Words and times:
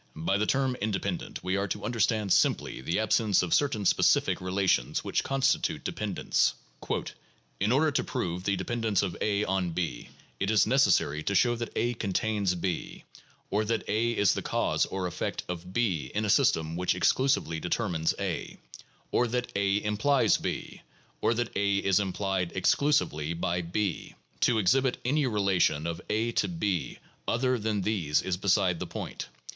By 0.15 0.39
the 0.39 0.47
term 0.47 0.75
independent 0.81 1.43
we 1.43 1.57
are 1.57 1.67
to 1.67 1.85
understand 1.85 2.33
simply 2.33 2.81
the 2.81 2.97
absence 2.97 3.43
of 3.43 3.53
certain 3.53 3.85
specific 3.85 4.41
relations 4.41 5.03
which 5.03 5.23
constitute 5.23 5.83
dependence. 5.83 6.55
''In 7.59 7.71
order 7.71 7.91
to 7.91 8.03
prove 8.03 8.43
the 8.43 8.55
dependence 8.55 9.03
of 9.03 9.15
a 9.21 9.45
on 9.45 9.75
5 9.75 10.07
it 10.39 10.49
is 10.49 10.65
necessary 10.65 11.21
to 11.21 11.35
show 11.35 11.55
that 11.55 11.69
a 11.75 11.93
contains 11.93 12.55
b; 12.55 13.03
or 13.51 13.63
that 13.65 13.87
a 13.87 14.17
is 14.17 14.33
the 14.33 14.41
cause 14.41 14.87
or 14.87 15.05
effect 15.05 15.43
of 15.47 15.71
b 15.71 16.09
in 16.15 16.25
a 16.25 16.31
system 16.31 16.75
which 16.75 16.95
exclusively 16.95 17.59
determines 17.59 18.15
a; 18.17 18.57
or 19.11 19.27
that 19.27 19.51
a 19.55 19.83
implies 19.83 20.37
b; 20.37 20.81
or 21.21 21.35
that 21.35 21.55
a 21.55 21.75
is 21.77 21.99
implied 21.99 22.51
ex 22.55 22.73
clusively 22.73 23.39
by 23.39 23.61
b. 23.61 24.15
To 24.39 24.57
exhibit 24.57 24.99
any 25.05 25.27
relation 25.27 25.85
of 25.85 26.01
a 26.09 26.31
to 26.31 26.95
& 27.09 27.27
other 27.27 27.59
than 27.59 27.81
these 27.83 28.23
is 28.23 28.35
beside 28.37 28.79
the 28.79 28.87
point. 28.87 29.27